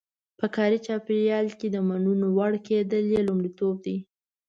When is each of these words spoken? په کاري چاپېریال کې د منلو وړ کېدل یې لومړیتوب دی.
په 0.39 0.45
کاري 0.55 0.79
چاپېریال 0.87 1.47
کې 1.59 1.67
د 1.71 1.77
منلو 1.87 2.27
وړ 2.37 2.53
کېدل 2.67 3.03
یې 3.13 3.21
لومړیتوب 3.27 3.75
دی. 3.85 3.97